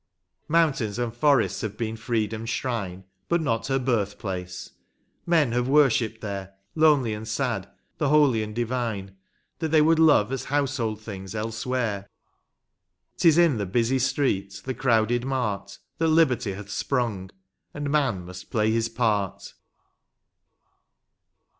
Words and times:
Mountains 0.47 0.97
and 0.97 1.13
forests 1.15 1.61
have 1.61 1.77
been 1.77 1.95
Freedom 1.95 2.41
s 2.41 2.49
shrine, 2.49 3.03
But 3.29 3.39
not 3.39 3.67
her 3.67 3.77
birth 3.77 4.17
place; 4.17 4.71
men 5.27 5.51
have 5.51 5.67
worshipped 5.67 6.21
there. 6.21 6.55
Lonely 6.73 7.13
and 7.13 7.27
sad, 7.27 7.69
the 7.99 8.09
holy 8.09 8.41
and 8.41 8.55
divine. 8.55 9.15
That 9.59 9.69
they 9.69 9.83
would 9.83 9.99
love 9.99 10.31
as 10.31 10.45
household 10.45 10.99
things 11.01 11.35
else 11.35 11.67
where; 11.67 12.09
'T 13.17 13.29
is 13.29 13.37
in 13.37 13.59
the 13.59 13.67
busy 13.67 13.99
street, 13.99 14.63
the 14.65 14.73
crowded 14.73 15.23
mart. 15.23 15.77
That 15.99 16.07
liberty 16.07 16.53
hath 16.53 16.71
sprung, 16.71 17.29
and 17.71 17.91
man 17.91 18.25
must 18.25 18.49
play 18.49 18.71
his 18.71 18.89
part. 18.89 19.53